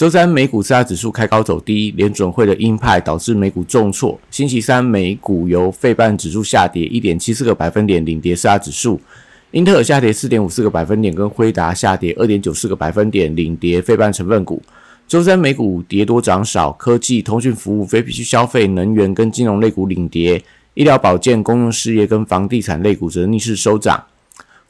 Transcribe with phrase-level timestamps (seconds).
[0.00, 4.18] 周三美股四大指数开高走低，联准会的鹰派导致美股重挫。
[4.30, 8.98] 星期三美股由费半指数下跌一点七四个百分点领跌四大指数，
[9.50, 14.62] 英特尔下跌四点五四个百分点，跟辉达下跌二点九四个百分点领跌费半成分股。
[15.06, 24.02] 周三美股跌多涨少，科技、通讯服务、非必需消费、能源跟金融类股领跌，医疗保健、公用事业跟房地产类股则逆势收涨。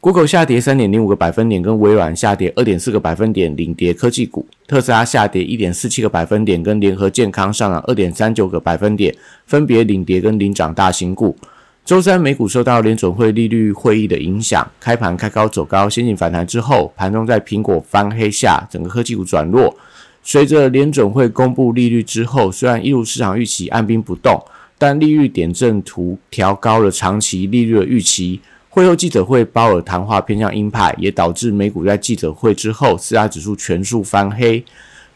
[0.02, 9.14] Google 下跌三点零五个百分点，跟微软下跌二点四个百分点，领跌科技股；特斯拉下跌一点四七个百分点，跟联合健康上涨二点三九个百分点，
[9.45, 11.37] 分别领跌跟领涨大型股。
[11.84, 19.76] 周三美股受到联准会利率会议的影响，开盘开高走高，先行反弹之后，盘中在苹果翻黑下，整个科技股转弱。
[20.23, 24.42] 随着联准会公布利率之后，虽然一如市场预期按兵不动，
[24.79, 28.40] 但利率点阵图调高了长期利率的预期。
[28.73, 34.65] 会后记者会，鲍尔谈话偏向鹰派，也导致美股在记者会之后，四大指数全数翻黑，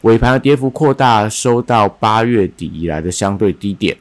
[0.01, 3.95] 尾盘的跌幅扩大，收到八月底以来的相对低点。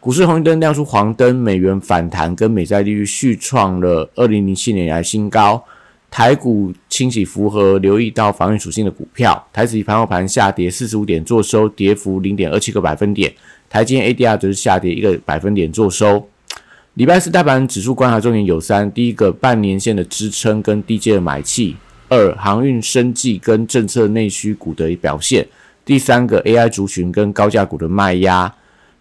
[0.00, 5.62] 股市红绿灯亮出黄灯，美元反弹跟美债利率续创了二零零七年以来新高。
[6.10, 13.32] 台股清洗符合留意到防御属性的股票，台指盘后盘下跌四十五点，做收跌幅零点二七个百分点。
[13.70, 16.28] 台积 ADR 则是下跌一个百分点，做收。
[16.98, 21.76] 礼拜四大盘指数观察重点有三：第一个半年线的支撑跟低阶的买气；
[22.08, 25.44] 二航运、生技跟政策内需股的表现；
[25.84, 28.52] 第三个 AI 族群跟高价股的卖压。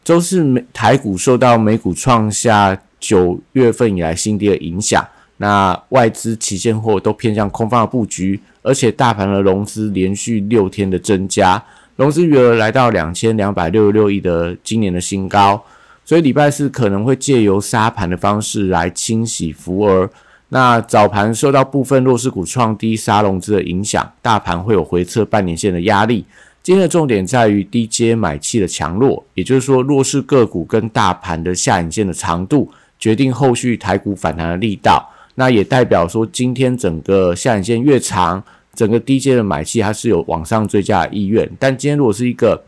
[0.04, 5.04] 周四美台股受到美股创下九月份以来新低的影响，
[5.38, 11.60] 那外资期现货都偏向空方的布局，而且大盘的融资连续六天的增加，
[11.96, 15.60] 融资余额来到两千两百六十六亿的今年的新高。
[16.08, 20.10] 所以礼拜四可能会借由杀盘的方式来清洗浮额。
[20.48, 26.24] 那早盘受到部分弱势股创低杀融资的影响，大盘会有回撤半年线的压力。
[26.64, 35.12] 今天的重点在于低阶买气的强弱，也就是说弱势个股跟大盘的下影线的长度，决定后续台股反弹的力道。
[35.36, 38.42] 那也代表说，今天整个下影线越长，
[38.74, 41.50] 整个低阶的买气它是有往上追加的意愿。
[41.60, 42.64] 但今天如果是一个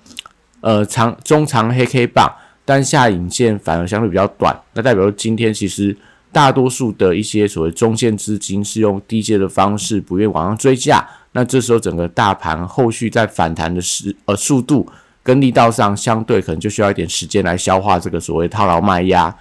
[0.60, 2.30] 呃长中长黑 K 棒。
[2.70, 5.98] 但下影线反而相对比较短，那代表说今天其实
[6.32, 14.88] 大多数的一些所谓中线资金是用低阶的方式不愿往上追价，那这时候整个大盘后续在反弹的时呃速度
[15.24, 19.36] 跟力道上相对可能就需要一点时间来消化这个所谓套牢卖压。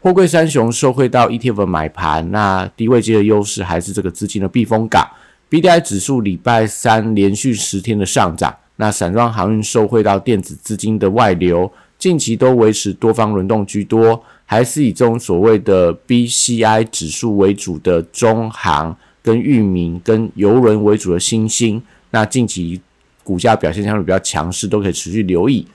[0.00, 5.08] 货柜三雄受惠到 ETF 买盘，那低位阶的优势还是这个资金的避风港。
[5.48, 11.70] BDI 指数礼拜三连续十天的上涨，那散装航运受惠到电子资金的外流。
[12.04, 22.78] 近期都维持多方轮动居多，还是以这种所谓的 BCI 指数为主的中航、跟域名、跟邮轮为主的新兴，那近期
[23.22, 25.66] 股价表现相对比较强势，都可以持续留意。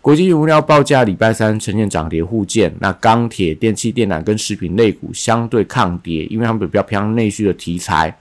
[0.00, 8.16] 国际原料报价礼拜三呈现涨跌互见，那钢铁、电气电缆跟食品类股相对抗跌，因为他们比较偏向内需的题材。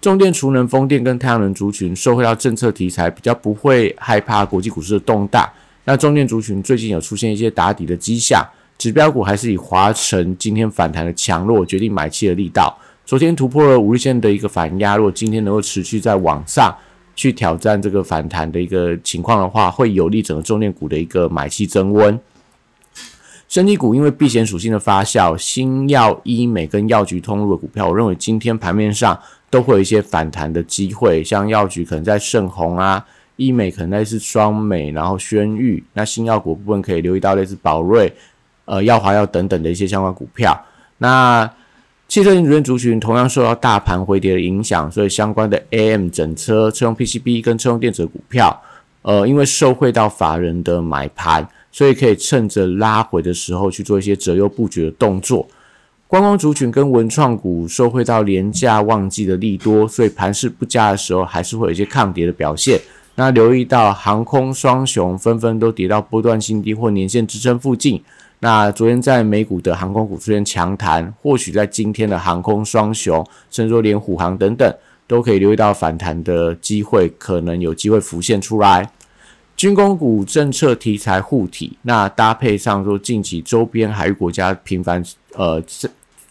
[0.00, 5.46] 重电、储能、风电跟太阳能族群受惠到政策题材，比较不会害怕国际股市的动荡。
[5.88, 12.78] 那中电族群最近有出现一些打底的迹象，指标股还是以华晨今天反弹的强弱决定买气的力道。
[13.06, 16.76] 昨天突破了五日线的一个反压，如果今天能够持续在往上
[17.16, 22.20] 去挑战这个反弹的一个情况的话，会有利整个重电股的一个买气增温。
[23.48, 29.18] 生技股因为避险属性的发酵，新药、医美跟药局通路的股票，我认为今天盘面上
[29.48, 33.02] 都会有一些反弹的机会，像药局可能在盛虹啊。
[33.38, 38.12] 医美可能类似双美，然后轩誉，那新药股部分可以留意到类似宝瑞、
[38.64, 40.60] 呃药华药等等的一些相关股票。
[40.98, 41.48] 那
[42.08, 48.60] 汽车零组件族群同样受到大盘回跌的影响，所以相关的 AM 整车、车用 PCB 跟车用电子股票，
[49.02, 55.46] 呃，因为受惠到法人的买盘，所以可以趁着拉回的时候去做一些择优布局的动作。
[56.08, 62.80] 观光族群跟文创股受惠到廉价旺季的利多，所以盘势不佳的时候，还是会有一些抗跌的表现。
[63.18, 68.00] 那留意到航空双雄纷纷都跌到波段新低或年线支撑附近。
[68.38, 74.72] 那昨天在美股的航空股出现强弹，或许在今天的航空双雄，甚至说连虎航等等，
[75.08, 78.88] 都可以留意到反弹的机会，可能有机会浮现出来。
[79.56, 85.02] 军工股政策题材护体，那搭配上说近期周边海域国家频繁
[85.34, 85.60] 呃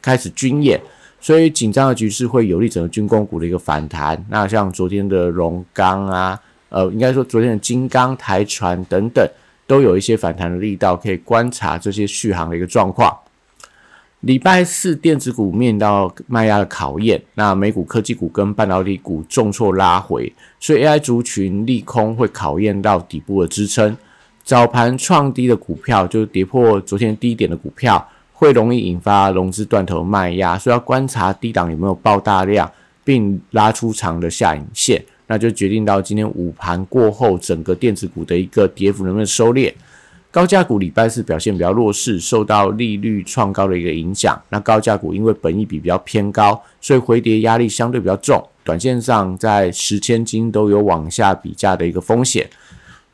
[0.01, 0.80] 开始军演，
[1.19, 4.25] 所以紧张的局势会有利整个军工股的一个反弹。
[4.30, 6.39] 那像昨天的荣钢啊，
[6.69, 9.28] 呃，应该说昨天的金刚、台船等等，
[9.66, 13.18] 都有一些反弹的力道，可以观察这些续航的一个状况。
[14.22, 23.96] 礼拜四电子股面到卖压的考验，那美股科技股跟半导体股重挫拉回，所以 AI 族群利空会考验到底部的支撑。
[24.44, 32.70] 早盘创低的股票，就是跌破昨天低点的股票，会容易引发融资断头卖压，所以要观察低档有没有爆大量，
[33.04, 39.74] 并拉出长的下影线，那就决定到今天午盘过后，整个电子股的一个跌幅能不能收敛。
[40.29, 44.39] 高价股礼拜四表现比较弱势，受到利率创高的一个影响。
[44.50, 48.41] 那高价股因为本益比比较偏高，所以回跌压力相对比较重。
[48.63, 52.47] 短线上在十千金都有往下比价的一个风险。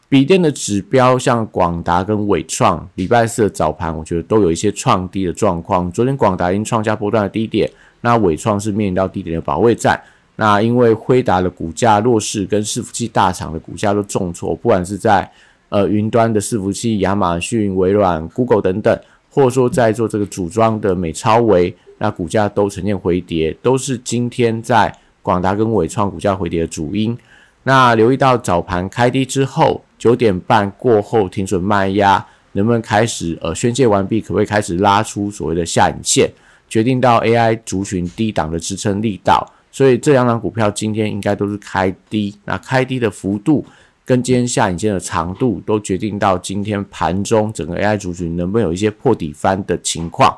[0.10, 5.92] 笔电的指标像广达跟伟创，礼拜四的早盘我觉得都有一些创低的状况。
[5.92, 7.70] 昨天广达已经创下波段的低点，
[8.02, 10.00] 那伟创是面临到低点的保卫战。
[10.36, 15.30] 那因为辉达的股价弱势，跟伺服器大厂的股价都重挫，不管是在
[15.70, 19.00] 呃，云端的伺服器，亚马逊、微软、Google 等等，
[19.32, 27.18] 或者说在做这个组装的美超维，那股价都呈现回跌，都是今天在广达跟伟创股价回跌的主因。
[27.64, 36.30] 那留意到早盘开低之后，九点半过后停损卖压，能不能开始呃宣泄完毕，可不可以开始拉出所谓的下影线，
[36.70, 39.44] 决定到 AI 族群低档的支撑力道。
[39.74, 43.66] 所以这两档股票今天应该都是开低，那开低的幅度。
[44.06, 50.38] 跟今天下影线的长度都决定到今天盘中整个 AI 族群能不能有一些破底翻的情况。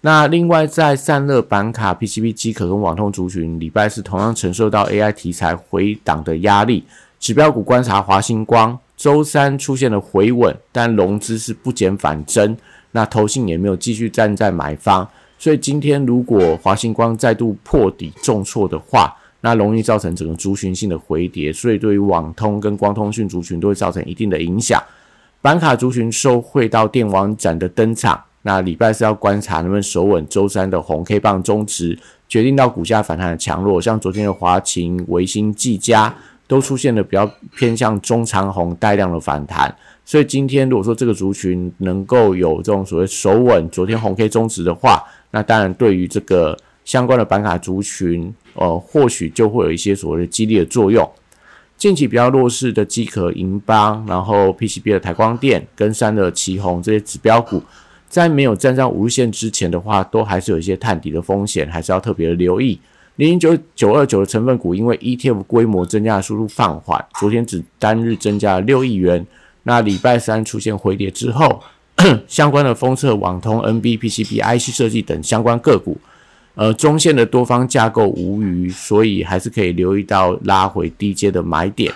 [0.00, 6.84] 那另外在散热板卡、PCB 机壳跟网通族群，礼拜四同样承受到 AI 题材回档的压力。
[7.18, 12.56] 指标股观察华星光，周三出现了回稳，但融资是不减反增，
[12.92, 24.82] 那投信也没有继续站在买方，所以今天如果华星光再度破底重挫的话，那容易造成整个族群性的回跌，所以对于网通跟光通讯族群都会造成一定的影响。
[25.40, 31.96] 板卡族群受惠到电网展的登场，那礼拜四要观察能不能守稳周三的红 K 棒中值，
[32.28, 33.80] 决定到股价反弹的强弱。
[33.80, 36.12] 像昨天的华勤、维新、技嘉
[36.48, 39.72] 都出现了比较偏向中长红带量的反弹，
[40.04, 48.34] 所以今天如果说这个族群能够有这种所谓守稳昨天红 K 中值的话，那当然对于这个相关的板卡族群。
[48.60, 51.08] 呃，或许就会有一些所谓的激励的作用。
[51.76, 57.62] 近期比较弱势的机壳银邦，然后 PCB 的台光电跟三的旗宏这些指标股，
[58.08, 62.80] 在没有站上五日线之前的话，都还是有一些探底的风险，还是要特别的留意。
[63.14, 69.24] 零零九九二九的成分股，因为 ETF 规模增加的速度放缓，昨天只单日增加了六亿元。
[69.62, 71.62] 那礼拜三出现回跌之后，
[72.28, 75.96] 相关的封测、网通、NB、PCB、IC 设计等相关个股。
[76.54, 81.92] 呃，中线的多方架构无虞，所以还是可以留意到拉回低阶的买点。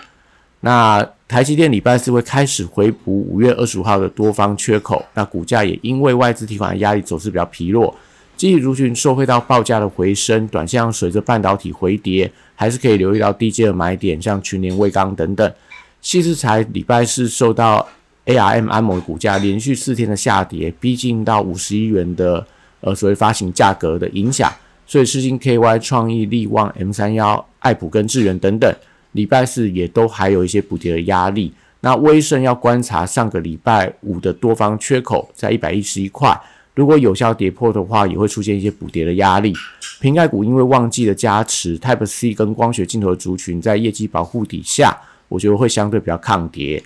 [0.60, 7.93] 那台积电礼拜四会开始回补五月二十五号的多方缺口，那股价也因为外资提款的压力走势比较疲弱，
[8.37, 15.52] 基体族群受惠到报价的回升，短线上随着半导体回跌，还是可以留意到低阶的买点，像群联、威刚等等。
[16.00, 17.84] 细制材礼拜四受到
[18.26, 22.47] ARM 安某的股价连续四天的下跌，逼近到五十亿元的。
[22.85, 24.52] 呃，所谓发行价格的影响，
[24.88, 28.75] 所以世金 KY、创意、力旺、M 三幺、爱普跟智源等等，
[29.12, 31.52] 礼拜四也都还有一些补跌的压力。
[31.82, 36.37] 那威盛要观察上个礼拜五的多方缺口在一百一十一块，
[36.75, 39.54] 如果有效跌破的话，也会出现一些补跌的压力。
[40.00, 46.82] 瓶盖股因为旺季的加持，Type C 跟光学镜头的族群在业绩保护底下，我觉得会相对比较抗跌。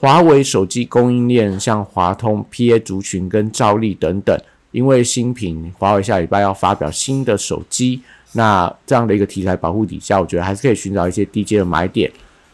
[0.00, 4.38] 华为手机供应链像华通、PA 族群跟兆力等等。
[4.70, 8.02] 因为新品华为下礼拜要发表新的手机，
[8.32, 12.08] 那这样的一个题材保护底下，我觉得还是可以寻找一些低阶的买点。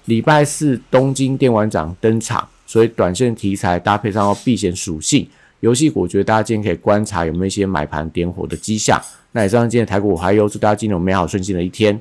[0.04, 5.26] 礼拜四东京电玩展登场，所以短线题材搭配上避险属性，
[5.58, 8.98] 游戏股我觉得大家今天可以观察有没有一些买盘点火的迹象。
[9.32, 12.00] 那以上今天台股还有祝大家今天有美好顺心的一天。